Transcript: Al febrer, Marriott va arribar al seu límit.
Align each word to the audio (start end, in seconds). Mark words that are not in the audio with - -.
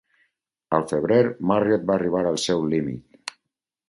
Al 0.77 0.85
febrer, 0.91 1.19
Marriott 1.51 1.85
va 1.91 1.97
arribar 1.97 2.23
al 2.31 2.39
seu 2.47 2.65
límit. 2.73 3.35